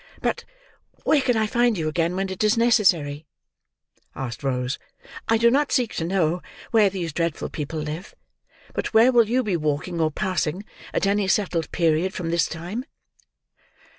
[0.19, 0.45] "But
[1.03, 3.27] where can I find you again when it is necessary?"
[4.15, 4.79] asked Rose.
[5.27, 8.15] "I do not seek to know where these dreadful people live,
[8.73, 12.83] but where will you be walking or passing at any settled period from this time?"